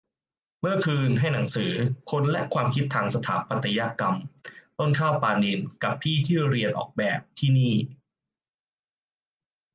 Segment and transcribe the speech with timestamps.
[0.59, 1.71] เมื่อคืนให้หนังสือ
[2.11, 4.15] "คนและความคิดทางสถาปัตยกรรม"
[4.79, 7.73] ต้นข้าว ปาณินท์ กับพี่ที่เรียนออกแบบที่นี่